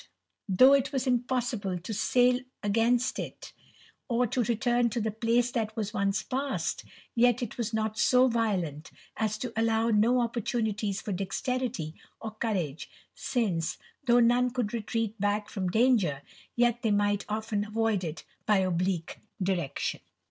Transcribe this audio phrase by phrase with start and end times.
[0.49, 3.53] though it was impossible to sail against it,
[4.09, 8.89] or return to the place that was once passed, yet it was n so violent
[9.15, 11.93] as to allow no opportunities for dexterity
[12.39, 13.77] courage, since,
[14.07, 16.23] though none could retreat back from danger,
[16.55, 19.99] yet they might often avoid it by oblique direction.